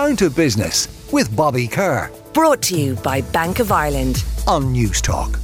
Down 0.00 0.16
to 0.16 0.30
Business 0.30 0.88
with 1.12 1.36
Bobby 1.36 1.68
Kerr 1.68 2.10
Brought 2.32 2.62
to 2.62 2.80
you 2.80 2.94
by 2.94 3.20
Bank 3.20 3.58
of 3.58 3.70
Ireland. 3.70 4.24
on 4.46 4.72
Newstalk. 4.74 5.38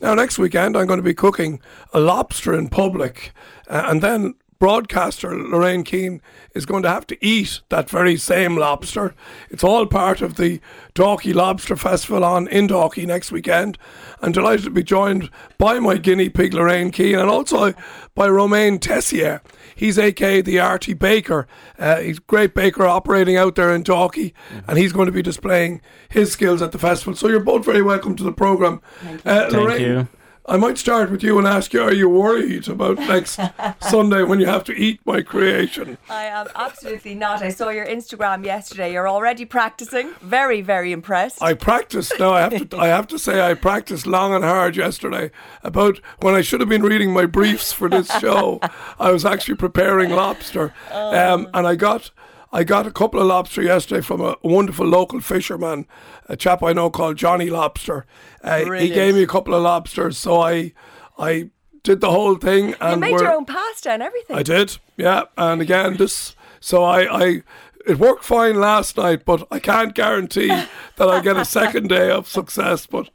Now, 0.00 0.14
next 0.14 0.38
weekend, 0.38 0.76
I'm 0.76 0.86
going 0.86 1.00
to 1.00 1.02
be 1.02 1.12
cooking 1.12 1.60
a 1.92 1.98
lobster 1.98 2.54
in 2.54 2.68
public, 2.68 3.32
uh, 3.66 3.82
and 3.86 4.00
then 4.00 4.34
broadcaster 4.64 5.38
Lorraine 5.38 5.84
Keane 5.84 6.22
is 6.54 6.64
going 6.64 6.82
to 6.82 6.88
have 6.88 7.06
to 7.08 7.22
eat 7.22 7.60
that 7.68 7.90
very 7.90 8.16
same 8.16 8.56
lobster. 8.56 9.14
It's 9.50 9.62
all 9.62 9.84
part 9.84 10.22
of 10.22 10.36
the 10.36 10.58
Dalkey 10.94 11.34
Lobster 11.34 11.76
Festival 11.76 12.24
on 12.24 12.48
in 12.48 12.68
Dalkey 12.68 13.06
next 13.06 13.30
weekend. 13.30 13.76
I'm 14.22 14.32
delighted 14.32 14.64
to 14.64 14.70
be 14.70 14.82
joined 14.82 15.28
by 15.58 15.80
my 15.80 15.98
guinea 15.98 16.30
pig 16.30 16.54
Lorraine 16.54 16.92
Keane 16.92 17.18
and 17.18 17.28
also 17.28 17.74
by 18.14 18.26
Romain 18.26 18.78
Tessier. 18.78 19.42
He's 19.74 19.98
aka 19.98 20.40
the 20.40 20.60
Artie 20.60 20.94
Baker. 20.94 21.46
Uh, 21.78 21.96
he's 21.96 22.16
a 22.16 22.22
great 22.22 22.54
baker 22.54 22.86
operating 22.86 23.36
out 23.36 23.56
there 23.56 23.74
in 23.74 23.84
Dalkey, 23.84 24.32
and 24.66 24.78
he's 24.78 24.94
going 24.94 25.06
to 25.06 25.12
be 25.12 25.20
displaying 25.20 25.82
his 26.08 26.32
skills 26.32 26.62
at 26.62 26.72
the 26.72 26.78
festival. 26.78 27.14
So 27.14 27.28
you're 27.28 27.40
both 27.40 27.66
very 27.66 27.82
welcome 27.82 28.16
to 28.16 28.24
the 28.24 28.32
programme. 28.32 28.80
Uh, 29.26 29.50
Thank 29.50 29.80
you. 29.80 30.08
I 30.46 30.58
might 30.58 30.76
start 30.76 31.10
with 31.10 31.22
you 31.22 31.38
and 31.38 31.46
ask 31.46 31.72
you: 31.72 31.82
Are 31.82 31.92
you 31.92 32.06
worried 32.06 32.68
about 32.68 32.98
next 32.98 33.40
Sunday 33.80 34.22
when 34.24 34.40
you 34.40 34.46
have 34.46 34.62
to 34.64 34.72
eat 34.74 35.00
my 35.06 35.22
creation? 35.22 35.96
I 36.10 36.24
am 36.24 36.48
absolutely 36.54 37.14
not. 37.14 37.42
I 37.42 37.48
saw 37.48 37.70
your 37.70 37.86
Instagram 37.86 38.44
yesterday. 38.44 38.92
You're 38.92 39.08
already 39.08 39.46
practicing. 39.46 40.12
Very, 40.20 40.60
very 40.60 40.92
impressed. 40.92 41.42
I 41.42 41.54
practiced. 41.54 42.12
Now 42.18 42.34
I 42.34 42.42
have 42.42 42.68
to. 42.68 42.76
I 42.84 42.88
have 42.88 43.06
to 43.08 43.18
say 43.18 43.40
I 43.40 43.54
practiced 43.54 44.06
long 44.06 44.34
and 44.34 44.44
hard 44.44 44.76
yesterday. 44.76 45.30
About 45.62 45.98
when 46.20 46.34
I 46.34 46.42
should 46.42 46.60
have 46.60 46.68
been 46.68 46.82
reading 46.82 47.10
my 47.10 47.24
briefs 47.24 47.72
for 47.72 47.88
this 47.88 48.10
show, 48.18 48.60
I 48.98 49.12
was 49.12 49.24
actually 49.24 49.56
preparing 49.56 50.10
lobster, 50.10 50.74
um, 50.90 51.48
and 51.54 51.66
I 51.66 51.74
got. 51.74 52.10
I 52.54 52.62
got 52.62 52.86
a 52.86 52.92
couple 52.92 53.20
of 53.20 53.26
lobster 53.26 53.62
yesterday 53.62 54.00
from 54.00 54.20
a 54.20 54.36
wonderful 54.44 54.86
local 54.86 55.20
fisherman, 55.20 55.86
a 56.28 56.36
chap 56.36 56.62
I 56.62 56.72
know 56.72 56.88
called 56.88 57.16
Johnny 57.16 57.50
Lobster. 57.50 58.06
Uh, 58.44 58.70
he 58.74 58.90
gave 58.90 59.16
me 59.16 59.24
a 59.24 59.26
couple 59.26 59.54
of 59.54 59.62
lobsters, 59.64 60.16
so 60.16 60.40
I, 60.40 60.72
I 61.18 61.50
did 61.82 62.00
the 62.00 62.12
whole 62.12 62.36
thing. 62.36 62.76
And 62.80 63.04
you 63.04 63.12
made 63.12 63.20
your 63.20 63.34
own 63.34 63.44
pasta 63.44 63.90
and 63.90 64.04
everything. 64.04 64.36
I 64.36 64.44
did, 64.44 64.78
yeah. 64.96 65.24
And 65.36 65.60
again, 65.60 65.96
this. 65.96 66.36
So 66.60 66.84
I, 66.84 67.24
I, 67.24 67.42
it 67.86 67.98
worked 67.98 68.24
fine 68.24 68.60
last 68.60 68.96
night, 68.96 69.24
but 69.24 69.46
I 69.50 69.58
can't 69.58 69.94
guarantee 69.94 70.48
that 70.96 71.08
I 71.08 71.20
get 71.20 71.36
a 71.36 71.44
second 71.44 71.88
day 71.88 72.10
of 72.10 72.28
success. 72.28 72.86
But 72.86 73.10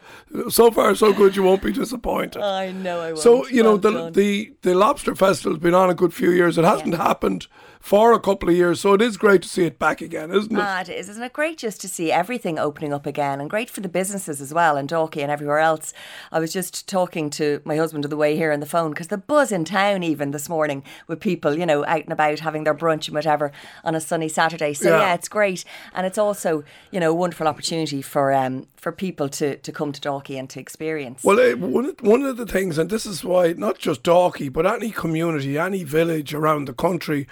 so 0.50 0.72
far, 0.72 0.96
so 0.96 1.14
good. 1.14 1.36
You 1.36 1.44
won't 1.44 1.64
be 1.64 1.72
disappointed. 1.72 2.42
I 2.42 2.72
know 2.72 3.02
I 3.02 3.08
won't. 3.08 3.20
so 3.20 3.48
you 3.48 3.64
know 3.64 3.76
Well 3.76 4.12
the 4.12 4.12
the 4.12 4.54
the 4.62 4.76
lobster 4.76 5.16
festival 5.16 5.54
has 5.54 5.62
been 5.62 5.74
on 5.74 5.90
a 5.90 5.96
good 5.96 6.14
few 6.14 6.32
years. 6.32 6.58
It 6.58 6.66
hasn't 6.66 6.96
happened 6.96 7.48
for 7.80 8.12
a 8.12 8.20
couple 8.20 8.50
of 8.50 8.56
years, 8.56 8.82
so 8.82 8.94
it 8.94 9.02
is 9.02 9.16
great 9.16 9.42
to 9.42 9.48
see 9.48 9.64
it 9.64 9.80
back 9.80 10.02
again, 10.02 10.32
isn't 10.32 10.52
it? 10.52 10.60
Ah, 10.62 10.82
it 10.82 10.90
is. 10.90 11.08
Isn't 11.08 11.24
it 11.24 11.32
great 11.32 11.58
just 11.58 11.80
to 11.82 11.88
see 11.88 12.12
everything 12.12 12.60
opening 12.60 12.92
up 12.92 13.06
again 13.06 13.40
and 13.40 13.50
great 13.50 13.70
for 13.70 13.80
the 13.80 13.88
businesses 13.88 14.42
as 14.42 14.54
well 14.54 14.76
and 14.76 14.90
Dalkey 14.90 15.22
and 15.22 15.32
everywhere 15.32 15.60
else. 15.60 15.94
I 16.30 16.40
was 16.40 16.52
just 16.52 16.90
talking 16.90 17.30
to 17.32 17.62
my 17.64 17.78
husband 17.78 18.04
on 18.06 18.10
the 18.10 18.18
way 18.18 18.36
here 18.36 18.52
on 18.52 18.60
the 18.60 18.66
phone 18.66 18.92
because 18.92 19.08
the 19.08 19.18
buzz 19.18 19.54
in 19.54 19.64
town 19.64 20.04
even 20.04 20.32
this 20.32 20.50
morning 20.50 20.84
with 21.08 21.22
people, 21.22 21.58
you 21.58 21.66
know, 21.66 21.86
out 21.86 22.04
and 22.04 22.12
about 22.12 22.40
having 22.40 22.66
their 22.66 22.76
brunch 22.76 23.08
and 23.08 23.16
whatever 23.16 23.54
on 23.86 23.96
a 23.96 24.02
sunny 24.02 24.28
Saturday. 24.28 24.59
So 24.74 24.90
Yeah. 24.90 25.00
yeah, 25.02 25.14
it's 25.14 25.28
great. 25.30 25.66
And 25.94 26.06
it's 26.06 26.18
also, 26.18 26.64
you 26.92 27.00
know, 27.00 27.12
a 27.12 27.14
wonderful 27.14 27.48
opportunity 27.48 28.02
for 28.02 28.32
um 28.34 28.68
for 28.76 28.92
people 28.92 29.28
to, 29.30 29.58
to 29.58 29.72
come 29.72 29.92
to 29.92 30.02
Dalkey 30.02 30.40
and 30.40 30.50
to 30.52 30.60
experience. 30.60 31.24
Well, 31.24 31.58
one 31.58 31.86
of, 31.86 31.96
one 32.02 32.22
of 32.24 32.38
the 32.38 32.46
things, 32.46 32.78
and 32.78 32.90
this 32.90 33.06
is 33.06 33.24
why 33.24 33.54
not 33.54 33.78
just 33.78 34.04
Dalkey, 34.04 34.52
but 34.52 34.66
any 34.66 34.92
community, 34.92 35.58
any 35.58 35.84
village 35.84 36.34
around 36.34 36.66
the 36.68 36.74
country, 36.74 37.28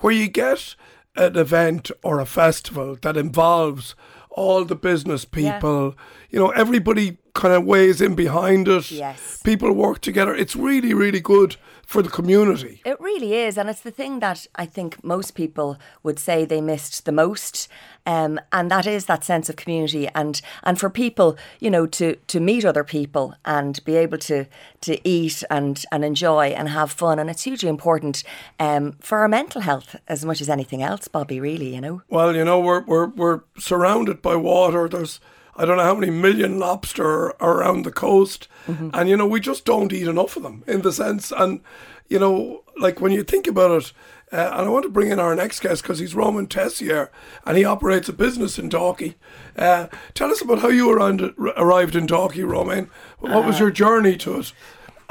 where 0.00 0.12
you 0.12 0.28
get 0.28 0.74
an 1.16 1.36
event 1.36 1.90
or 2.02 2.20
a 2.20 2.26
festival 2.26 2.96
that 3.02 3.16
involves 3.16 3.94
all 4.30 4.64
the 4.64 4.76
business 4.76 5.26
Yeah. 5.34 5.52
people, 5.54 5.94
you 6.30 6.38
know, 6.38 6.50
everybody 6.50 7.16
kind 7.34 7.54
of 7.54 7.64
weighs 7.64 8.00
in 8.00 8.14
behind 8.14 8.68
it. 8.68 8.90
Yes. 8.90 9.40
People 9.42 9.72
work 9.72 10.00
together. 10.00 10.34
It's 10.34 10.56
really, 10.56 10.94
really 10.94 11.20
good 11.20 11.56
for 11.90 12.02
the 12.02 12.08
community. 12.08 12.80
It 12.84 13.00
really 13.00 13.34
is, 13.34 13.58
and 13.58 13.68
it's 13.68 13.80
the 13.80 13.90
thing 13.90 14.20
that 14.20 14.46
I 14.54 14.64
think 14.64 15.02
most 15.02 15.34
people 15.34 15.76
would 16.04 16.20
say 16.20 16.44
they 16.44 16.60
missed 16.60 17.04
the 17.04 17.10
most, 17.10 17.68
um, 18.06 18.38
and 18.52 18.70
that 18.70 18.86
is 18.86 19.06
that 19.06 19.24
sense 19.24 19.48
of 19.48 19.56
community, 19.56 20.08
and 20.14 20.40
and 20.62 20.78
for 20.78 20.88
people, 20.88 21.36
you 21.58 21.68
know, 21.68 21.86
to 21.88 22.14
to 22.28 22.38
meet 22.38 22.64
other 22.64 22.84
people 22.84 23.34
and 23.44 23.84
be 23.84 23.96
able 23.96 24.18
to 24.18 24.44
to 24.82 25.08
eat 25.08 25.42
and 25.50 25.84
and 25.90 26.04
enjoy 26.04 26.50
and 26.50 26.68
have 26.68 26.92
fun, 26.92 27.18
and 27.18 27.28
it's 27.28 27.42
hugely 27.42 27.68
important 27.68 28.22
um, 28.60 28.92
for 29.00 29.18
our 29.18 29.28
mental 29.28 29.62
health 29.62 29.96
as 30.06 30.24
much 30.24 30.40
as 30.40 30.48
anything 30.48 30.82
else, 30.82 31.08
Bobby. 31.08 31.40
Really, 31.40 31.74
you 31.74 31.80
know. 31.80 32.02
Well, 32.08 32.36
you 32.36 32.44
know, 32.44 32.60
we're 32.60 32.82
we're 32.82 33.08
we're 33.08 33.40
surrounded 33.58 34.22
by 34.22 34.36
water. 34.36 34.88
There's 34.88 35.18
I 35.60 35.64
don't 35.66 35.76
know 35.76 35.84
how 35.84 35.94
many 35.94 36.10
million 36.10 36.58
lobster 36.58 37.34
around 37.40 37.84
the 37.84 37.92
coast, 37.92 38.48
and 38.66 39.08
you 39.08 39.16
know 39.16 39.26
we 39.26 39.40
just 39.40 39.64
don't 39.64 39.92
eat 39.92 40.08
enough 40.08 40.36
of 40.36 40.42
them 40.42 40.64
in 40.66 40.80
the 40.82 40.92
sense. 40.92 41.32
And 41.32 41.60
you 42.08 42.18
know, 42.18 42.62
like 42.78 43.00
when 43.00 43.12
you 43.12 43.22
think 43.22 43.46
about 43.46 43.70
it, 43.82 43.92
uh, 44.32 44.50
and 44.56 44.66
I 44.66 44.68
want 44.68 44.84
to 44.84 44.90
bring 44.90 45.10
in 45.10 45.20
our 45.20 45.34
next 45.34 45.60
guest 45.60 45.82
because 45.82 45.98
he's 45.98 46.14
Romain 46.14 46.46
Tessier, 46.46 47.10
and 47.44 47.56
he 47.58 47.64
operates 47.64 48.08
a 48.08 48.12
business 48.12 48.58
in 48.58 48.70
Dalkey. 48.70 49.14
Uh, 49.56 49.88
tell 50.14 50.30
us 50.30 50.40
about 50.40 50.60
how 50.60 50.68
you 50.68 50.90
around, 50.90 51.20
arrived 51.56 51.94
in 51.96 52.06
Dalkey, 52.06 52.44
Romain. 52.48 52.88
What 53.18 53.44
was 53.44 53.58
your 53.60 53.70
journey 53.70 54.16
to 54.18 54.38
it? 54.40 54.52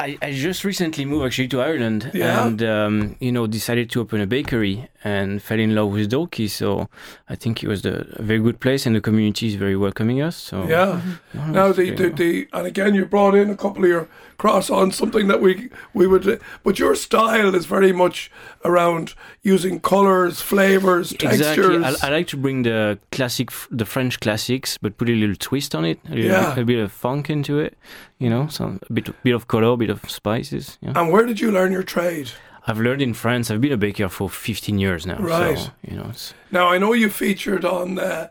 I, 0.02 0.18
I 0.22 0.32
just 0.32 0.64
recently 0.64 1.04
moved 1.04 1.26
actually 1.26 1.50
to 1.50 1.60
Ireland 1.62 2.12
Yeah. 2.14 2.48
and 2.48 2.64
um, 2.64 3.16
you 3.20 3.34
know 3.34 3.48
decided 3.48 3.90
to 3.92 4.00
open 4.00 4.22
a 4.22 4.26
bakery 4.28 4.88
and 5.04 5.42
fell 5.42 5.60
in 5.60 5.74
love 5.76 5.92
with 5.92 6.12
Dalkey. 6.12 6.50
So 6.50 6.90
I 7.30 7.36
think 7.36 7.64
it 7.64 7.68
was 7.68 7.82
the, 7.84 8.06
a 8.20 8.22
very 8.22 8.40
good 8.40 8.60
place 8.60 8.86
and 8.86 8.96
the 8.96 9.02
community 9.02 9.48
is 9.48 9.56
very 9.56 9.76
welcoming 9.78 10.22
us. 10.22 10.36
So 10.36 10.68
Yeah. 10.68 11.02
Mm-hmm. 11.34 11.52
no, 11.52 11.52
Now 11.54 11.68
it's 11.68 11.78
the, 11.78 11.92
the, 11.92 12.10
the 12.10 12.48
and 12.54 12.68
again 12.68 12.96
you 12.96 13.06
brought 13.06 13.36
in 13.36 13.50
a 13.50 13.56
couple 13.56 13.84
of 13.84 13.90
your 13.90 14.08
croissant 14.38 14.94
something 14.94 15.28
that 15.28 15.42
we 15.42 15.70
we 15.94 16.08
would 16.08 16.40
but 16.64 16.80
your 16.80 16.96
style 16.96 17.54
is 17.56 17.66
very 17.66 17.92
much 17.92 18.32
around 18.66 19.14
using 19.42 19.80
colors, 19.80 20.42
flavors, 20.42 21.12
Exactly. 21.14 21.38
textures. 21.46 22.04
I, 22.04 22.08
I 22.08 22.12
like 22.12 22.28
to 22.28 22.38
bring 22.38 22.64
the 22.64 23.00
classic, 23.12 23.50
the 23.72 23.86
French 23.86 24.20
classics, 24.20 24.78
but 24.78 24.98
put 24.98 25.10
a 25.10 25.14
little 25.14 25.36
twist 25.36 25.74
on 25.76 25.86
it, 25.86 26.00
a, 26.06 26.10
little 26.10 26.26
Yeah. 26.32 26.56
bit, 26.56 26.62
a 26.62 26.66
bit 26.66 26.80
of 26.80 26.92
funk 26.92 27.30
into 27.30 27.60
it. 27.60 27.78
You 28.18 28.30
know, 28.30 28.48
some 28.48 28.80
a 28.90 28.94
bit, 28.94 29.24
bit 29.24 29.34
of 29.34 29.48
color, 29.48 29.68
a 29.74 29.78
bit 29.78 29.90
of 29.90 30.10
spices. 30.10 30.78
Yeah. 30.82 30.92
and 30.96 31.10
where 31.12 31.26
did 31.26 31.40
you 31.40 31.52
learn 31.52 31.72
your 31.72 31.84
trade? 31.84 32.32
I've 32.68 32.80
learned 32.80 33.02
in 33.02 33.14
France. 33.14 33.50
I've 33.50 33.62
been 33.62 33.72
a 33.72 33.78
baker 33.78 34.10
for 34.10 34.30
15 34.30 34.78
years 34.80 35.06
now. 35.06 35.18
Right. 35.18 35.58
So, 35.58 35.72
you 35.82 35.98
know, 35.98 36.08
it's, 36.10 36.34
Now 36.52 36.70
I 36.70 36.78
know 36.78 36.94
you 36.94 37.10
featured 37.10 37.66
on 37.66 38.00
uh, 38.00 38.30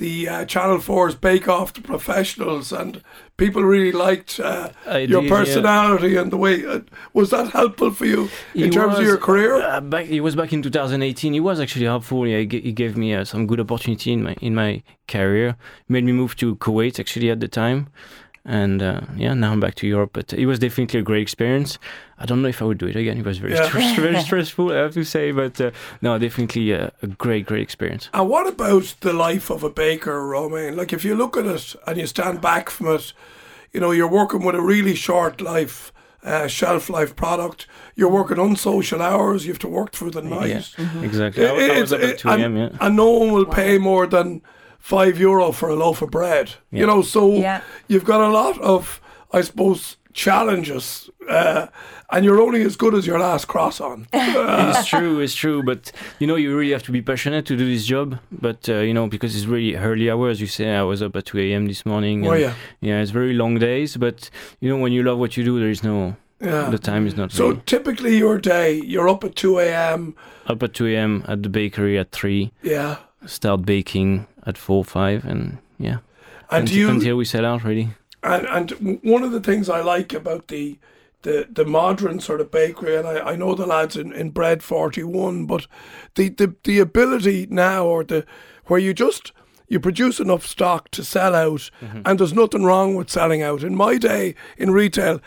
the 0.00 0.28
uh, 0.28 0.44
Channel 0.46 0.78
4's 0.78 1.14
Bake 1.14 1.46
Off 1.46 1.72
The 1.72 1.82
Professionals, 1.82 2.72
and 2.72 3.02
people 3.36 3.62
really 3.62 3.92
liked 3.92 4.40
uh, 4.40 4.70
your 4.86 5.22
did, 5.22 5.24
yeah. 5.24 5.28
personality 5.28 6.16
and 6.16 6.32
the 6.32 6.36
way. 6.36 6.66
Uh, 6.66 6.80
was 7.12 7.30
that 7.30 7.50
helpful 7.50 7.90
for 7.92 8.06
you 8.06 8.30
in 8.54 8.68
It 8.68 8.72
terms 8.72 8.98
of 8.98 9.04
your 9.04 9.18
career? 9.18 9.62
Uh, 9.62 9.80
back, 9.80 10.06
it 10.06 10.22
was 10.22 10.34
back 10.34 10.52
in 10.52 10.62
2018. 10.62 11.34
It 11.34 11.40
was 11.40 11.60
actually 11.60 11.84
helpful. 11.84 12.26
Yeah, 12.26 12.38
it, 12.38 12.52
it 12.52 12.72
gave 12.72 12.96
me 12.96 13.14
uh, 13.14 13.24
some 13.24 13.46
good 13.46 13.60
opportunity 13.60 14.12
in 14.12 14.22
my 14.22 14.34
in 14.40 14.54
my 14.54 14.82
career. 15.06 15.56
made 15.88 16.04
me 16.04 16.12
move 16.12 16.34
to 16.36 16.56
Kuwait 16.56 16.98
actually 16.98 17.30
at 17.30 17.40
the 17.40 17.48
time, 17.48 17.88
and 18.44 18.82
uh, 18.82 19.00
yeah, 19.16 19.34
now 19.34 19.52
I'm 19.52 19.60
back 19.60 19.74
to 19.76 19.86
Europe. 19.86 20.10
But 20.12 20.32
it 20.32 20.46
was 20.46 20.58
definitely 20.58 21.00
a 21.00 21.02
great 21.02 21.22
experience. 21.22 21.78
I 22.18 22.26
don't 22.26 22.42
know 22.42 22.48
if 22.48 22.60
I 22.62 22.64
would 22.64 22.78
do 22.78 22.86
it 22.86 22.96
again. 22.96 23.18
It 23.18 23.24
was 23.24 23.38
very 23.38 23.54
Yeah. 23.54 23.66
stress, 23.68 23.96
very 23.96 24.20
stressful, 24.28 24.72
I 24.72 24.76
have 24.76 24.94
to 24.94 25.04
say. 25.04 25.32
But 25.32 25.60
uh, 25.60 25.70
no, 26.02 26.18
definitely 26.18 26.72
a, 26.72 26.92
a 27.02 27.06
great, 27.06 27.46
great 27.46 27.62
experience. 27.62 28.08
And 28.14 28.28
what 28.28 28.46
about 28.46 28.94
the 29.00 29.12
life 29.12 29.50
of 29.50 29.62
a 29.62 29.70
baker, 29.70 30.26
Romain? 30.26 30.76
Like, 30.76 30.92
if 30.92 31.04
you 31.04 31.14
look 31.14 31.36
at 31.36 31.46
it 31.46 31.74
and 31.86 31.98
you 31.98 32.06
stand 32.06 32.40
back 32.40 32.70
from 32.70 32.88
it, 32.88 33.12
you 33.72 33.80
know, 33.80 33.90
you're 33.90 34.08
working 34.10 34.44
with 34.44 34.54
a 34.56 34.60
really 34.62 34.94
short 34.94 35.40
life, 35.40 35.92
uh, 36.24 36.46
shelf 36.48 36.90
life 36.90 37.14
product. 37.14 37.66
You're 37.94 38.10
working 38.10 38.38
on 38.38 38.56
social 38.56 39.00
hours. 39.00 39.44
You 39.46 39.52
have 39.52 39.58
to 39.60 39.68
work 39.68 39.92
through 39.92 40.10
the 40.10 40.22
night. 40.22 40.74
Yeah, 40.78 41.02
exactly. 41.02 41.46
I, 41.46 41.76
I 41.76 41.80
was 41.80 41.92
up 41.92 42.00
at 42.00 42.18
2 42.18 42.28
and, 42.30 42.42
a.m. 42.42 42.56
Yeah. 42.56 42.68
and 42.80 42.96
no 42.96 43.10
one 43.10 43.32
will 43.32 43.46
pay 43.46 43.78
more 43.78 44.06
than 44.06 44.42
five 44.80 45.18
euro 45.20 45.52
for 45.52 45.68
a 45.68 45.74
loaf 45.76 46.02
of 46.02 46.10
bread. 46.10 46.54
You 46.70 46.86
know, 46.86 47.02
so 47.02 47.32
Yeah. 47.34 47.60
you've 47.88 48.04
got 48.04 48.20
a 48.20 48.28
lot 48.32 48.58
of, 48.60 49.00
I 49.32 49.42
suppose, 49.42 49.96
challenges, 50.12 51.08
uh, 51.28 51.66
and 52.10 52.24
you're 52.24 52.40
only 52.40 52.62
as 52.62 52.76
good 52.76 52.94
as 52.94 53.06
your 53.06 53.18
last 53.20 53.46
croissant. 53.46 54.06
it's 54.12 54.88
true, 54.88 55.20
it's 55.20 55.34
true. 55.34 55.62
But 55.62 55.92
you 56.18 56.26
know, 56.26 56.34
you 56.36 56.56
really 56.56 56.72
have 56.72 56.82
to 56.84 56.92
be 56.92 57.02
passionate 57.02 57.46
to 57.46 57.56
do 57.56 57.64
this 57.66 57.86
job. 57.86 58.18
But 58.32 58.68
uh, 58.68 58.78
you 58.78 58.92
know, 58.94 59.06
because 59.06 59.36
it's 59.36 59.46
really 59.46 59.76
early 59.76 60.10
hours. 60.10 60.40
You 60.40 60.46
say 60.48 60.74
I 60.74 60.82
was 60.82 61.02
up 61.02 61.14
at 61.16 61.26
2 61.26 61.38
a.m. 61.38 61.66
this 61.66 61.86
morning. 61.86 62.26
Oh 62.26 62.32
and, 62.32 62.40
yeah, 62.40 62.54
Yeah, 62.80 63.00
it's 63.02 63.12
very 63.12 63.34
long 63.34 63.58
days. 63.58 63.96
But 63.96 64.30
you 64.60 64.68
know, 64.68 64.78
when 64.78 64.92
you 64.92 65.02
love 65.02 65.18
what 65.18 65.36
you 65.36 65.44
do, 65.44 65.60
there 65.60 65.70
is 65.70 65.84
no 65.84 66.16
yeah. 66.40 66.70
the 66.70 66.78
time 66.78 67.06
is 67.06 67.14
not. 67.16 67.30
So 67.32 67.48
really. 67.50 67.62
typically 67.66 68.16
your 68.16 68.38
day, 68.38 68.80
you're 68.84 69.08
up 69.08 69.22
at 69.24 69.36
two 69.36 69.58
a.m. 69.60 70.14
up 70.46 70.62
at 70.62 70.74
2 70.74 70.86
a.m. 70.88 71.24
at 71.28 71.42
the 71.42 71.48
bakery 71.48 71.98
at 71.98 72.10
three. 72.10 72.50
Yeah, 72.62 72.96
Start 73.26 73.66
baking 73.66 74.26
at 74.46 74.56
four, 74.56 74.84
five, 74.84 75.24
and 75.24 75.58
yeah, 75.78 75.98
and 76.50 76.70
you 76.70 76.88
until 76.88 77.16
we 77.16 77.24
sell 77.24 77.44
out 77.44 77.64
really. 77.64 77.90
and 78.22 78.46
and 78.46 79.00
one 79.02 79.22
of 79.22 79.32
the 79.32 79.40
things 79.40 79.68
I 79.68 79.80
like 79.80 80.12
about 80.14 80.48
the 80.48 80.78
the 81.22 81.46
the 81.50 81.64
modern 81.64 82.20
sort 82.20 82.40
of 82.40 82.50
bakery, 82.50 82.96
and 82.96 83.06
I, 83.06 83.32
I 83.32 83.36
know 83.36 83.54
the 83.54 83.66
lads 83.66 83.96
in, 83.96 84.12
in 84.12 84.30
Bread 84.30 84.62
Forty 84.62 85.02
One, 85.02 85.46
but 85.46 85.66
the, 86.14 86.30
the 86.30 86.54
the 86.64 86.78
ability 86.78 87.46
now 87.50 87.84
or 87.84 88.04
the 88.04 88.24
where 88.66 88.80
you 88.80 88.94
just 88.94 89.32
you 89.68 89.78
produce 89.80 90.18
enough 90.18 90.46
stock 90.46 90.90
to 90.90 91.04
sell 91.04 91.34
out, 91.34 91.70
mm-hmm. 91.80 92.02
and 92.04 92.18
there's 92.18 92.32
nothing 92.32 92.64
wrong 92.64 92.94
with 92.94 93.10
selling 93.10 93.42
out. 93.42 93.62
In 93.62 93.76
my 93.76 93.98
day 93.98 94.34
in 94.56 94.70
retail, 94.70 95.20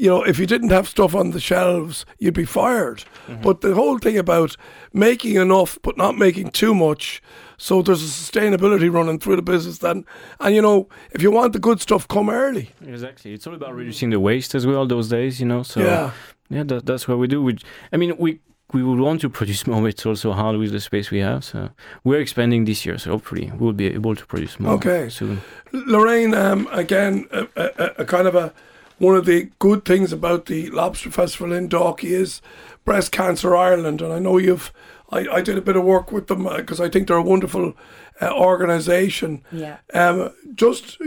you 0.00 0.08
know, 0.08 0.22
if 0.22 0.38
you 0.38 0.46
didn't 0.46 0.70
have 0.70 0.88
stuff 0.88 1.14
on 1.14 1.30
the 1.32 1.40
shelves, 1.40 2.06
you'd 2.18 2.34
be 2.34 2.44
fired. 2.46 3.04
But 3.42 3.60
the 3.60 3.74
whole 3.74 3.98
thing 3.98 4.16
about 4.18 4.56
making 4.92 5.36
enough 5.36 5.78
but 5.82 5.96
not 5.96 6.16
making 6.16 6.50
too 6.50 6.74
much, 6.74 7.22
so 7.58 7.82
there's 7.82 8.02
a 8.02 8.06
sustainability 8.06 8.90
running 8.92 9.18
through 9.20 9.36
the 9.36 9.42
business. 9.42 9.78
Then, 9.78 10.04
and 10.40 10.54
you 10.54 10.62
know, 10.62 10.88
if 11.12 11.20
you 11.22 11.30
want 11.30 11.52
the 11.52 11.58
good 11.58 11.80
stuff, 11.80 12.08
come 12.08 12.30
early. 12.30 12.70
Exactly. 12.86 13.34
It's 13.34 13.46
all 13.46 13.54
about 13.54 13.74
reducing 13.74 14.10
the 14.10 14.18
waste 14.20 14.54
as 14.54 14.66
well 14.66 14.86
those 14.86 15.08
days, 15.08 15.38
you 15.40 15.46
know. 15.46 15.62
So 15.62 15.80
Yeah. 15.80 16.10
yeah, 16.48 16.64
that, 16.64 16.86
that's 16.86 17.06
what 17.06 17.18
we 17.18 17.26
do. 17.28 17.42
We, 17.42 17.58
I 17.92 17.96
mean, 17.98 18.14
we 18.18 18.40
we 18.72 18.82
would 18.84 19.00
want 19.00 19.20
to 19.20 19.28
produce 19.28 19.66
more. 19.66 19.80
but 19.82 19.88
It's 19.94 20.06
also 20.06 20.32
hard 20.32 20.56
with 20.56 20.70
the 20.72 20.80
space 20.80 21.10
we 21.10 21.18
have. 21.18 21.42
So 21.44 21.68
we're 22.04 22.20
expanding 22.20 22.66
this 22.66 22.86
year. 22.86 22.98
So 22.98 23.10
hopefully 23.10 23.50
we'll 23.58 23.72
be 23.74 23.86
able 23.94 24.14
to 24.16 24.24
produce 24.26 24.60
more 24.60 24.74
Okay. 24.74 25.08
soon. 25.10 25.40
Lorraine, 25.72 26.34
um, 26.34 26.68
again, 26.72 27.26
a, 27.32 27.46
a, 27.56 27.90
a 27.98 28.04
kind 28.04 28.26
of 28.28 28.34
a 28.34 28.52
one 29.00 29.16
of 29.16 29.24
the 29.24 29.50
good 29.58 29.86
things 29.86 30.12
about 30.12 30.44
the 30.44 30.68
Lobster 30.68 31.10
Festival 31.10 31.54
in 31.54 31.70
Dalkey 31.70 32.10
is 32.10 32.42
Breast 32.84 33.10
Cancer 33.10 33.56
Ireland, 33.56 34.02
and 34.02 34.12
I 34.12 34.18
know 34.18 34.36
you've. 34.36 34.72
I, 35.12 35.26
I 35.26 35.40
did 35.40 35.58
a 35.58 35.62
bit 35.62 35.74
of 35.74 35.82
work 35.82 36.12
with 36.12 36.28
them 36.28 36.44
because 36.44 36.80
I 36.80 36.88
think 36.88 37.08
they're 37.08 37.16
a 37.16 37.22
wonderful 37.22 37.74
uh, 38.20 38.30
organisation. 38.32 39.42
Yeah. 39.50 39.78
Um, 39.92 40.32
just 40.54 40.98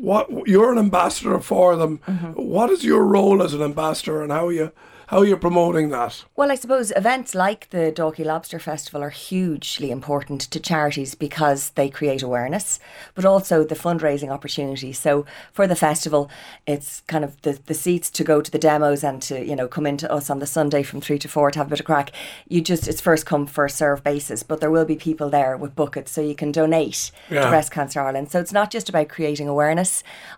what 0.00 0.28
you're 0.46 0.72
an 0.72 0.78
ambassador 0.78 1.38
for 1.40 1.76
them. 1.76 1.98
Mm-hmm. 2.06 2.32
What 2.32 2.70
is 2.70 2.84
your 2.84 3.04
role 3.04 3.42
as 3.42 3.54
an 3.54 3.62
ambassador, 3.62 4.22
and 4.22 4.30
how 4.32 4.48
you 4.48 4.72
how 5.08 5.22
you're 5.22 5.38
promoting 5.38 5.88
that? 5.88 6.22
Well, 6.36 6.52
I 6.52 6.54
suppose 6.54 6.92
events 6.94 7.34
like 7.34 7.70
the 7.70 7.90
Dalkey 7.90 8.26
Lobster 8.26 8.58
Festival 8.58 9.02
are 9.02 9.08
hugely 9.08 9.90
important 9.90 10.42
to 10.42 10.60
charities 10.60 11.14
because 11.14 11.70
they 11.70 11.88
create 11.88 12.22
awareness, 12.22 12.78
but 13.14 13.24
also 13.24 13.64
the 13.64 13.74
fundraising 13.74 14.28
opportunity. 14.28 14.92
So 14.92 15.24
for 15.50 15.66
the 15.66 15.74
festival, 15.74 16.28
it's 16.66 17.00
kind 17.06 17.24
of 17.24 17.40
the, 17.40 17.58
the 17.64 17.72
seats 17.72 18.10
to 18.10 18.22
go 18.22 18.42
to 18.42 18.50
the 18.50 18.58
demos 18.58 19.02
and 19.02 19.22
to, 19.22 19.42
you 19.42 19.56
know, 19.56 19.66
come 19.66 19.86
into 19.86 20.12
us 20.12 20.28
on 20.28 20.40
the 20.40 20.46
Sunday 20.46 20.82
from 20.82 21.00
three 21.00 21.18
to 21.20 21.28
four 21.28 21.50
to 21.52 21.58
have 21.58 21.68
a 21.68 21.70
bit 21.70 21.80
of 21.80 21.86
crack. 21.86 22.12
You 22.46 22.60
just, 22.60 22.86
it's 22.86 23.00
first 23.00 23.24
come, 23.24 23.46
first 23.46 23.78
serve 23.78 24.04
basis, 24.04 24.42
but 24.42 24.60
there 24.60 24.70
will 24.70 24.84
be 24.84 24.96
people 24.96 25.30
there 25.30 25.56
with 25.56 25.74
buckets 25.74 26.12
so 26.12 26.20
you 26.20 26.34
can 26.34 26.52
donate 26.52 27.10
Yeah. 27.30 27.44
to 27.44 27.48
Breast 27.48 27.70
Cancer 27.72 28.02
Ireland. 28.02 28.30
So 28.30 28.40
it's 28.40 28.52
not 28.52 28.70
just 28.70 28.90
about 28.90 29.08
creating 29.08 29.48
awareness 29.48 29.87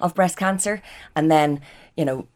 of 0.00 0.14
breast 0.14 0.36
cancer 0.36 0.82
and 1.14 1.30
then, 1.30 1.60
you 1.96 2.04
know, 2.04 2.26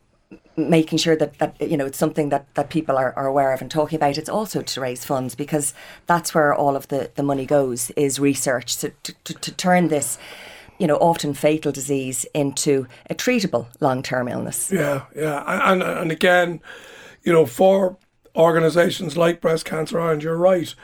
making 0.56 0.98
sure 0.98 1.16
that, 1.16 1.38
that 1.38 1.60
you 1.60 1.76
know 1.76 1.86
it's 1.86 1.98
something 1.98 2.28
that, 2.28 2.52
that 2.54 2.70
people 2.70 2.96
are, 2.96 3.12
are 3.14 3.26
aware 3.26 3.52
of 3.52 3.60
and 3.60 3.70
talking 3.70 3.96
about. 3.96 4.18
It's 4.18 4.28
also 4.28 4.62
to 4.62 4.80
raise 4.80 5.04
funds 5.04 5.34
because 5.34 5.74
that's 6.06 6.34
where 6.34 6.54
all 6.54 6.76
of 6.76 6.88
the, 6.88 7.10
the 7.14 7.22
money 7.22 7.46
goes 7.46 7.90
is 7.92 8.20
research 8.20 8.76
to, 8.78 8.90
to, 9.02 9.34
to, 9.34 9.52
turn 9.52 9.88
this 9.88 10.18
you 10.78 10.86
know 10.86 10.96
often 10.96 11.34
fatal 11.34 11.72
disease 11.72 12.24
into 12.34 12.86
a 13.10 13.14
treatable 13.14 13.66
long-term 13.80 14.28
illness. 14.28 14.70
Yeah, 14.72 15.04
yeah, 15.14 15.70
and 15.70 15.82
and, 15.82 16.12
again, 16.12 16.60
you 17.22 17.32
know, 17.32 17.46
for 17.46 17.96
organisations 18.36 19.16
like 19.16 19.40
Breast 19.40 19.64
Cancer 19.64 20.00
Ireland, 20.00 20.22
you're 20.22 20.36
right. 20.36 20.74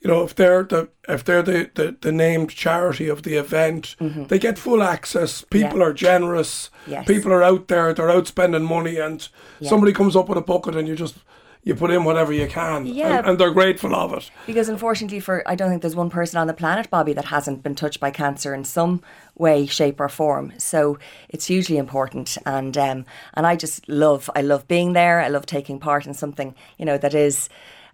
You 0.00 0.08
know, 0.08 0.22
if 0.22 0.34
they're 0.34 0.62
the 0.62 0.88
if 1.08 1.24
they're 1.24 1.42
the, 1.42 1.70
the, 1.74 1.96
the 2.00 2.12
named 2.12 2.50
charity 2.50 3.08
of 3.08 3.22
the 3.22 3.34
event, 3.34 3.96
they 4.28 4.38
get 4.38 4.58
full 4.58 4.82
access. 4.82 5.42
People 5.42 5.70
Mm-hmm. 5.70 5.78
Yeah. 5.80 5.86
are 5.86 5.92
generous. 5.92 6.70
Yes. 6.86 7.06
People 7.06 7.32
are 7.32 7.42
out 7.42 7.68
there. 7.68 7.92
They're 7.92 8.10
out 8.10 8.26
spending 8.28 8.62
money, 8.64 8.96
and 8.98 9.28
Yeah. 9.60 9.68
somebody 9.70 9.92
comes 9.92 10.14
up 10.16 10.28
with 10.28 10.38
a 10.38 10.42
bucket, 10.42 10.76
and 10.76 10.86
you 10.86 10.94
just 10.94 11.16
you 11.64 11.74
put 11.74 11.90
in 11.90 12.04
whatever 12.04 12.32
you 12.32 12.46
can, 12.46 12.86
Yeah. 12.86 13.18
and, 13.18 13.26
and 13.26 13.38
they're 13.38 13.50
grateful 13.50 13.92
of 13.94 14.12
it. 14.14 14.30
because 14.46 14.68
unfortunately 14.70 15.20
for 15.20 15.42
I 15.46 15.54
don't 15.56 15.68
think 15.68 15.82
there's 15.82 15.96
one 15.96 16.08
person 16.10 16.38
on 16.38 16.46
the 16.46 16.54
planet 16.54 16.88
Bobby 16.88 17.12
that 17.14 17.26
hasn't 17.26 17.62
been 17.64 17.74
touched 17.74 17.98
by 18.00 18.10
cancer 18.12 18.54
in 18.54 18.64
some 18.64 19.02
way 19.36 19.66
shape 19.66 19.98
or 20.00 20.08
form 20.08 20.52
so 20.58 20.98
it's 21.28 21.46
hugely 21.46 21.76
important 21.76 22.38
and 22.46 22.78
um, 22.78 23.04
and 23.34 23.46
I 23.46 23.56
just 23.56 23.86
love 23.88 24.30
I 24.36 24.40
love 24.42 24.66
being 24.68 24.92
there 24.94 25.20
I 25.20 25.28
love 25.28 25.44
taking 25.46 25.78
part 25.80 26.06
in 26.06 26.14
something 26.14 26.54
you 26.78 26.86
know 26.86 26.96
that 26.98 27.12
is 27.14 27.48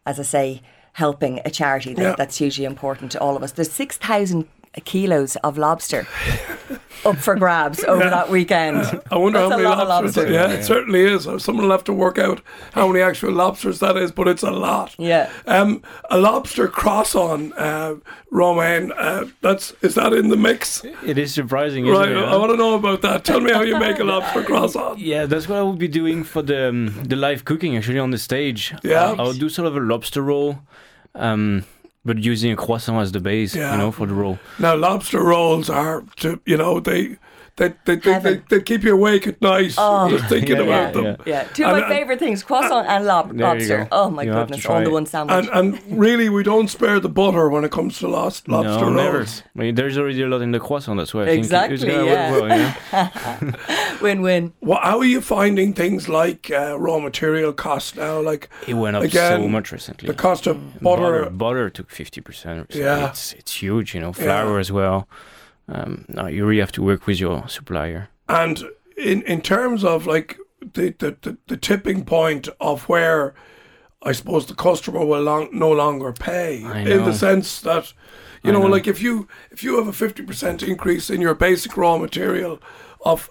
as 0.07 0.21
I 0.21 0.25
say 0.25 0.63
helping 0.95 1.41
a 1.45 1.51
charity 1.51 1.93
that, 1.95 2.03
Yeah. 2.03 2.15
that's 2.17 2.37
hugely 2.39 2.65
important 2.65 3.13
to 3.13 3.21
all 3.21 3.37
of 3.37 3.43
us 3.43 3.53
there's 3.53 3.71
6,000 3.73 4.47
kilos 4.81 5.37
of 5.37 5.57
lobster 5.59 6.07
up 7.05 7.17
for 7.19 7.35
grabs 7.37 7.85
over 7.85 8.09
that 8.09 8.31
weekend 8.31 8.79
I 9.11 9.17
wonder 9.19 9.39
That's 9.41 9.51
how 9.53 9.59
a 9.59 9.63
many 9.63 9.69
lot 9.69 9.81
of 9.81 9.89
lobsters. 9.89 10.17
lobster. 10.17 10.33
Yeah, 10.33 10.51
it 10.51 10.65
certainly 10.65 11.01
is. 11.03 11.25
Someone 11.43 11.65
will 11.67 11.71
have 11.73 11.85
to 11.85 11.93
work 11.93 12.19
out 12.19 12.41
how 12.73 12.87
many 12.89 13.03
actual 13.03 13.33
lobsters 13.33 13.79
that 13.81 13.97
is, 13.97 14.11
but 14.11 14.27
it's 14.27 14.43
a 14.43 14.51
lot. 14.51 14.95
Yeah. 14.99 15.31
Um, 15.47 15.83
a 16.11 16.19
lobster 16.19 16.67
croissant, 16.67 17.53
uh, 17.59 17.97
Romain. 18.31 18.91
Uh, 18.93 19.27
that's 19.43 19.73
is 19.83 19.95
that 19.97 20.13
in 20.15 20.29
the 20.31 20.37
mix? 20.37 20.83
It 21.07 21.19
is 21.19 21.35
surprising, 21.35 21.87
isn't 21.87 21.97
Right. 21.99 22.11
it? 22.11 22.17
I 22.17 22.37
want 22.37 22.51
to 22.53 22.57
know 22.57 22.75
about 22.75 23.03
that. 23.03 23.25
Tell 23.25 23.41
me 23.41 23.53
how 23.53 23.63
you 23.63 23.79
make 23.79 23.99
a 23.99 24.05
lobster 24.05 24.43
croissant. 24.49 24.99
Yeah, 24.99 25.27
that's 25.27 25.47
what 25.49 25.59
I 25.59 25.63
will 25.63 25.77
be 25.77 25.89
doing 25.89 26.25
for 26.25 26.43
the 26.43 26.69
um, 26.71 26.95
the 27.05 27.17
live 27.17 27.45
cooking 27.45 27.77
actually 27.77 27.99
on 27.99 28.11
the 28.11 28.19
stage. 28.19 28.75
Yeah. 28.83 29.11
Uh, 29.11 29.17
I'll 29.19 29.33
do 29.35 29.49
sort 29.49 29.69
of 29.69 29.77
a 29.77 29.81
lobster 29.81 30.23
roll, 30.23 30.59
um, 31.15 31.65
but 32.05 32.19
using 32.19 32.53
a 32.53 32.57
croissant 32.57 33.01
as 33.01 33.13
the 33.13 33.21
base, 33.21 33.55
Yeah. 33.55 33.73
you 33.73 33.79
know, 33.79 33.91
for 33.91 34.07
the 34.07 34.15
roll. 34.15 34.39
Now, 34.59 34.75
lobster 34.77 35.23
rolls 35.23 35.71
are, 35.71 36.05
to, 36.17 36.41
you 36.47 36.57
know, 36.57 36.81
they. 36.81 37.17
They, 37.57 37.69
they, 37.69 37.75
they, 37.85 37.97
they, 37.97 38.13
Heaven. 38.13 38.45
they 38.51 38.61
keep 38.63 38.83
you 38.83 38.95
awake 38.95 39.29
at 39.29 39.41
night 39.41 39.71
just 39.71 40.27
thinking 40.29 40.57
Yeah, 40.57 40.63
about 40.63 40.69
yeah, 40.69 40.91
them. 40.91 41.05
yeah. 41.05 41.15
yeah 41.27 41.43
two 41.55 41.65
of 41.65 41.71
my 41.81 41.89
favourite 41.89 42.19
things 42.19 42.43
croissant 42.43 42.89
and 42.89 43.05
lob- 43.07 43.33
lobster 43.33 43.87
oh 43.93 44.11
my 44.11 44.25
You 44.25 44.33
goodness 44.33 44.61
try 44.61 44.79
all 44.79 44.83
the 44.85 44.91
one 44.91 45.07
sandwich 45.07 45.47
And, 45.53 45.77
and 45.77 45.99
really, 45.99 46.29
we 46.29 46.43
don't 46.43 46.67
spare 46.69 46.99
the 46.99 47.09
butter 47.09 47.49
when 47.49 47.63
it 47.65 47.71
comes 47.71 47.99
to 48.01 48.09
lost 48.09 48.49
lobster 48.49 48.87
no, 48.91 48.93
rolls. 48.93 48.97
never. 48.97 49.23
I 49.23 49.59
mean, 49.59 49.75
there's 49.77 49.97
already 49.97 50.21
a 50.23 50.27
lot 50.27 50.43
in 50.43 50.51
the 50.51 50.59
croissant. 50.59 50.99
That's 50.99 51.15
why 51.15 51.23
I 51.23 51.27
think 51.27 51.45
it's 51.45 51.47
Exactly, 51.47 51.89
gonna 51.89 52.05
yeah. 52.07 52.31
work 52.33 52.43
well. 52.43 53.43
You 53.43 53.53
win-win 54.03 54.53
Well, 54.61 54.81
how 54.83 54.99
are 54.99 55.05
you 55.05 55.21
finding 55.21 55.75
things 55.75 56.09
like 56.09 56.51
uh, 56.51 56.77
raw 56.79 56.99
material 56.99 57.53
costs 57.53 57.95
now? 57.97 58.21
Like 58.21 58.49
It 58.67 58.75
went 58.75 58.97
up 58.97 59.05
Again, 59.05 59.41
so 59.43 59.49
much 59.49 59.71
recently. 59.73 60.09
the 60.09 60.15
cost 60.15 60.47
of 60.47 60.81
butter, 60.81 61.23
butter. 61.25 61.31
butter 61.31 61.71
took 61.71 61.91
fifty 61.91 62.21
percent. 62.21 62.75
Yeah. 62.75 63.11
it's 63.11 63.33
it's 63.35 63.63
huge. 63.63 63.95
You 63.95 64.01
know, 64.01 64.13
flour 64.13 64.59
as 64.59 64.73
well. 64.73 65.07
Um, 65.69 66.05
no, 66.09 66.27
you 66.27 66.45
really 66.47 66.61
have 66.61 66.73
to 66.73 66.83
work 66.83 67.07
with 67.07 67.19
your 67.21 67.49
supplier. 67.49 68.09
And 68.29 68.65
in 68.97 69.23
in 69.23 69.41
terms 69.41 69.85
of 69.85 70.07
like 70.07 70.37
the 70.61 70.95
the, 70.99 71.17
the, 71.23 71.37
the 71.47 71.57
tipping 71.57 72.05
point 72.05 72.49
of 72.61 72.89
where 72.89 73.35
I 74.03 74.13
suppose 74.13 74.47
the 74.47 74.55
customer 74.55 75.05
will 75.05 75.23
long, 75.23 75.49
no 75.53 75.71
longer 75.73 76.13
pay 76.13 76.63
I 76.65 76.81
in 76.81 77.05
the 77.05 77.15
sense 77.15 77.61
that 77.63 77.93
you 78.43 78.53
know, 78.53 78.61
know. 78.63 78.69
like 78.75 78.87
if 78.87 79.01
you 79.01 79.27
if 79.51 79.63
you 79.65 79.79
have 79.79 79.89
a 79.89 79.93
fifty 79.93 80.23
percent 80.23 80.63
increase 80.63 81.09
in 81.15 81.21
your 81.23 81.35
basic 81.35 81.77
raw 81.77 81.97
material 81.99 82.59
of 83.05 83.31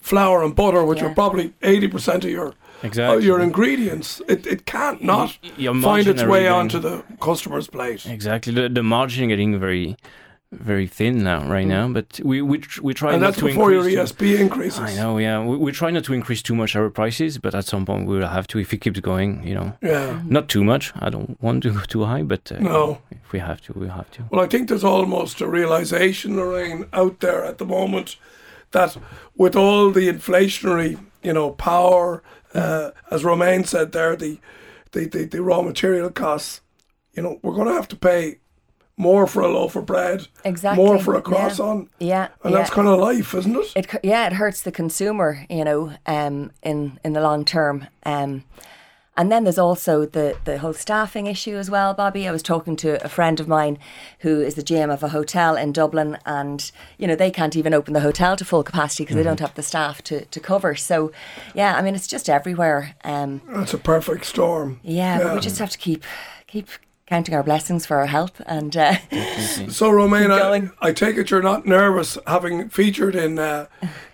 flour 0.00 0.44
and 0.44 0.54
butter, 0.54 0.84
which 0.84 1.00
Yeah. 1.00 1.10
are 1.10 1.14
probably 1.14 1.52
eighty 1.62 1.88
percent 1.88 2.24
of 2.24 2.30
your 2.30 2.54
Exactly. 2.84 3.16
of 3.16 3.24
your 3.24 3.40
ingredients, 3.40 4.20
it, 4.28 4.46
it 4.46 4.66
can't 4.66 5.02
not 5.04 5.38
your 5.56 5.74
find 5.80 6.06
its 6.06 6.24
way 6.24 6.48
onto 6.48 6.80
the 6.80 7.02
customer's 7.20 7.68
plate. 7.68 8.06
Exactly. 8.06 8.52
The, 8.52 8.68
the 8.68 8.82
margin 8.82 9.28
getting 9.28 9.58
very, 9.60 9.96
very 10.52 10.86
thin 10.86 11.22
now, 11.24 11.48
right 11.50 11.66
now. 11.66 11.88
But 11.88 12.20
we 12.22 12.42
we 12.42 12.62
we 12.82 12.94
try 12.94 13.10
Mm. 13.10 13.14
And 13.14 13.22
not 13.22 13.26
that's 13.28 13.38
to 13.38 13.46
before 13.46 13.72
your 13.72 13.84
ESP 13.84 14.38
increases. 14.38 14.80
I 14.80 14.94
know, 14.94 15.18
yeah. 15.18 15.42
We, 15.44 15.56
we 15.56 15.72
try 15.72 15.90
not 15.90 16.04
to 16.04 16.12
increase 16.12 16.42
too 16.42 16.54
much 16.54 16.76
our 16.76 16.90
prices, 16.90 17.38
but 17.38 17.54
at 17.54 17.64
some 17.64 17.84
point 17.86 18.06
we 18.06 18.18
will 18.18 18.28
have 18.28 18.46
to 18.48 18.58
if 18.58 18.72
it 18.72 18.78
keeps 18.82 19.00
going. 19.00 19.42
You 19.46 19.54
know, 19.54 19.72
Yeah. 19.82 20.20
not 20.26 20.48
too 20.48 20.62
much. 20.62 20.92
I 21.00 21.08
don't 21.10 21.36
want 21.42 21.62
to 21.64 21.70
go 21.72 21.80
too 21.88 22.04
high, 22.04 22.22
but 22.22 22.52
uh, 22.52 22.58
No. 22.60 22.98
if 23.10 23.32
we 23.32 23.38
have 23.40 23.60
to, 23.62 23.72
we 23.72 23.88
have 23.88 24.10
to. 24.12 24.24
Well, 24.30 24.44
I 24.44 24.46
think 24.46 24.68
there's 24.68 24.84
almost 24.84 25.40
a 25.40 25.48
realization, 25.48 26.36
Lorraine, 26.36 26.84
out 26.92 27.20
there 27.20 27.44
at 27.44 27.56
the 27.58 27.66
moment 27.66 28.16
that 28.72 28.96
with 29.36 29.56
all 29.56 29.90
the 29.90 30.08
inflationary, 30.08 30.98
you 31.22 31.32
know, 31.32 31.50
power, 31.50 32.22
uh, 32.54 32.90
as 33.10 33.24
Romain 33.24 33.64
said 33.64 33.92
there, 33.92 34.16
the, 34.16 34.38
the, 34.92 35.06
the, 35.06 35.24
the 35.24 35.42
raw 35.42 35.62
material 35.62 36.10
costs, 36.10 36.60
you 37.14 37.22
know, 37.22 37.38
we're 37.42 37.54
going 37.54 37.68
to 37.68 37.74
have 37.74 37.88
to 37.88 37.96
pay 37.96 38.38
more 38.96 39.26
for 39.26 39.40
a 39.42 39.48
loaf 39.48 39.74
of 39.76 39.86
bread, 39.86 40.28
Exactly, 40.44 40.84
more 40.84 40.98
for 40.98 41.14
a 41.14 41.18
yeah. 41.18 41.22
croissant, 41.22 41.90
yeah 41.98 42.28
and 42.44 42.52
yeah. 42.52 42.58
that's 42.58 42.70
kind 42.70 42.86
of 42.88 42.98
life, 43.00 43.34
isn't 43.34 43.56
it? 43.56 43.72
it 43.74 43.86
yeah 44.04 44.26
it 44.26 44.34
hurts 44.34 44.62
the 44.62 44.72
consumer 44.72 45.46
you 45.48 45.64
know 45.64 45.92
um 46.06 46.50
in 46.62 46.98
in 47.04 47.12
the 47.12 47.20
long 47.20 47.44
term 47.44 47.86
um 48.04 48.44
and 49.16 49.30
then 49.30 49.44
there's 49.44 49.58
also 49.58 50.06
the 50.06 50.36
the 50.44 50.58
whole 50.58 50.72
staffing 50.72 51.26
issue 51.26 51.56
as 51.56 51.70
well 51.70 51.92
bobby 51.94 52.26
i 52.26 52.32
was 52.32 52.42
talking 52.42 52.76
to 52.76 53.02
a 53.04 53.08
friend 53.08 53.40
of 53.40 53.46
mine 53.48 53.78
who 54.20 54.40
is 54.40 54.54
the 54.54 54.62
gm 54.62 54.90
of 54.92 55.02
a 55.02 55.08
hotel 55.08 55.54
in 55.56 55.70
dublin 55.72 56.16
and 56.24 56.70
you 56.98 57.06
know 57.06 57.14
they 57.16 57.30
can't 57.30 57.54
even 57.56 57.74
open 57.74 57.92
the 57.94 58.00
hotel 58.00 58.36
to 58.36 58.44
full 58.44 58.62
capacity 58.62 59.04
because 59.04 59.16
they 59.16 59.22
don't 59.22 59.40
have 59.40 59.54
the 59.54 59.62
staff 59.62 60.02
to 60.02 60.24
to 60.26 60.40
cover 60.40 60.74
so 60.74 61.12
yeah 61.54 61.76
i 61.76 61.82
mean 61.82 61.94
it's 61.94 62.06
just 62.06 62.28
everywhere 62.30 62.94
um 63.04 63.40
That's 63.48 63.74
a 63.74 63.78
perfect 63.78 64.24
storm. 64.24 64.80
yeah, 64.82 65.18
but 65.22 65.34
we 65.34 65.40
just 65.40 65.58
have 65.58 65.70
to 65.70 65.78
keep 65.78 66.04
keep 66.46 66.68
counting 67.12 67.34
our 67.34 67.42
blessings 67.42 67.84
for 67.84 67.98
our 67.98 68.06
help. 68.06 68.30
and 68.46 68.74
uh, 68.74 68.94
So, 69.68 69.90
Romain, 69.90 70.30
I. 70.30 70.70
I 70.80 70.92
take 70.92 71.18
it 71.18 71.30
you're 71.30 71.42
not 71.42 71.66
nervous 71.66 72.16
having 72.26 72.70
featured 72.70 73.14
in 73.14 73.38
uh, 73.38 73.66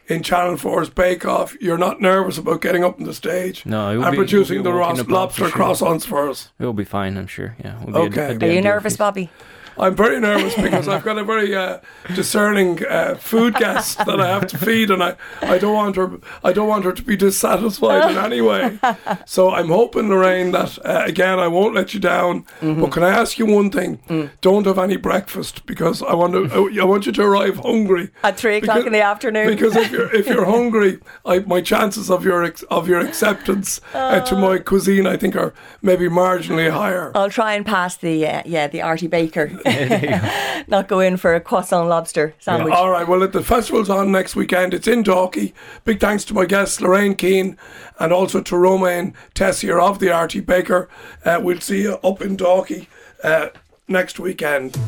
in 0.09 0.25
Channel 0.25 0.57
4's 0.57 0.90
Bake 0.90 1.25
Off. 1.25 1.57
You're 1.61 1.78
not 1.78 2.00
nervous 2.00 2.38
about 2.38 2.61
getting 2.61 2.83
up 2.83 2.99
on 2.99 3.05
the 3.07 3.14
stage 3.14 3.64
No, 3.64 3.90
it 3.93 3.97
will 3.99 4.05
and 4.07 4.12
be- 4.12 4.17
producing 4.17 4.64
the 4.64 4.71
will 4.73 4.78
be 4.78 4.83
a 4.83 4.87
walk 4.88 4.99
in 4.99 5.05
ros- 5.07 5.09
lobster 5.11 5.45
for 5.45 5.50
sure. 5.50 5.61
croissants 5.61 6.05
for 6.05 6.28
us. 6.28 6.50
It 6.59 6.64
will 6.64 6.73
be 6.73 6.85
fine, 6.85 7.17
I'm 7.17 7.28
sure. 7.28 7.55
Yeah. 7.64 7.78
Be 7.87 7.93
Okay. 7.93 8.21
at, 8.21 8.31
at 8.33 8.43
are 8.43 8.47
you 8.47 8.59
end 8.59 8.59
of 8.59 8.64
the 8.64 8.69
nervous 8.71 8.97
bobby 8.97 9.31
I'm 9.78 9.94
very 9.94 10.20
nervous 10.20 10.54
because 10.56 10.88
I've 10.88 11.04
got 11.04 11.18
a 11.18 11.25
very 11.25 11.54
uh, 11.54 11.78
discerning 12.14 12.85
uh, 12.87 13.14
food 13.16 13.54
guest 13.54 13.99
that 13.99 14.20
I 14.20 14.28
have 14.28 14.47
to 14.49 14.58
feed, 14.58 14.90
and 14.90 15.02
I, 15.02 15.16
I 15.42 15.58
don't 15.58 15.75
want 15.75 15.97
her 15.97 16.18
I 16.42 16.52
don't 16.52 16.68
want 16.68 16.85
her 16.85 16.92
to 16.92 17.02
be 17.02 17.16
dissatisfied 17.16 18.11
in 18.11 18.16
any 18.16 18.40
way. 18.40 18.78
So 19.26 19.50
I'm 19.50 19.68
hoping, 19.68 20.08
Lorraine, 20.08 20.52
that 20.52 20.78
uh, 20.85 21.02
again 21.06 21.38
I 21.38 21.49
won't 21.49 21.75
let 21.75 21.94
you 21.94 22.00
down. 22.00 22.44
Mm-hmm. 22.61 22.80
But 22.80 22.92
can 22.92 23.02
I 23.02 23.11
ask 23.11 23.38
you 23.38 23.47
one 23.47 23.70
thing? 23.70 23.99
Mm. 24.08 24.30
Don't 24.40 24.66
have 24.66 24.78
any 24.78 24.97
breakfast 24.97 25.66
because 25.66 26.02
I 26.02 26.14
want 26.14 26.32
to 26.35 26.70
I 26.80 26.85
want 26.85 27.06
you 27.06 27.12
to 27.12 27.23
arrive 27.23 27.56
hungry 27.58 28.11
At 28.23 28.37
three 28.37 28.56
o'clock 28.56 28.78
Because- 28.78 28.87
in 28.87 28.92
the 28.92 29.02
afternoon. 29.02 29.49
Because 29.49 29.76
if 29.76 29.90
you're 29.90 30.14
if 30.14 30.26
you're 30.26 30.44
hungry, 30.44 30.99
I, 31.25 31.40
my 31.40 31.61
chances 31.61 32.11
of 32.11 32.25
your 32.25 32.42
ex, 32.44 32.62
of 32.64 32.88
your 32.88 33.00
acceptance 33.00 33.80
uh, 33.94 34.20
to 34.20 34.37
my 34.37 34.58
cuisine, 34.58 35.06
I 35.06 35.16
think, 35.16 35.37
are 35.37 35.54
maybe 35.82 36.08
marginally 36.08 36.70
higher. 36.70 37.12
I'll 37.14 37.30
try 37.30 37.54
and 37.54 37.64
pass 37.64 37.97
the 37.97 38.26
uh, 38.26 38.42
yeah 38.44 38.66
the 38.66 38.82
Artie 38.82 39.06
Baker. 39.06 39.50
Not 40.68 40.88
go 40.88 41.00
in 41.00 41.16
for 41.16 41.34
a 41.34 41.40
croissant 41.40 41.88
lobster 41.88 42.34
sandwich. 42.38 42.75
All 42.75 42.90
right. 42.90 43.06
Well, 43.06 43.26
the 43.26 43.42
festival's 43.42 43.90
on 43.90 44.12
next 44.12 44.37
weekend. 44.37 44.75
It's 44.75 44.87
in 44.87 45.02
Dalkey. 45.04 45.52
Big 45.84 46.00
thanks 46.00 46.25
to 46.26 46.34
my 46.34 46.46
guests, 46.46 46.80
Lorraine 46.80 47.14
Keane, 47.14 47.56
and 47.98 48.12
also 48.12 48.40
to 48.42 48.56
Romain 48.56 49.14
Tessier 49.34 49.80
of 49.80 49.98
the 49.98 50.10
RT 50.10 50.46
Baker. 50.46 50.88
Uh, 51.25 51.40
we'll 51.42 51.60
see 51.60 51.82
you 51.82 51.94
up 52.04 52.20
in 52.20 52.37
Dalkey 52.37 52.87
uh, 53.22 53.48
next 53.87 54.18
weekend. 54.18 54.78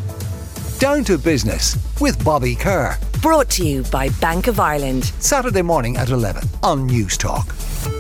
Down 0.79 1.05
to 1.05 1.19
business 1.19 1.77
with 2.01 2.23
Bobby 2.25 2.55
Kerr. 2.55 2.97
Brought 3.21 3.51
to 3.51 3.67
you 3.67 3.83
by 3.85 4.09
Bank 4.21 4.47
of 4.47 4.59
Ireland. 4.59 5.05
Saturday 5.19 5.63
morning 5.63 5.99
at 5.99 6.09
11 6.09 6.43
on 6.63 6.89
Newstalk. 6.89 8.00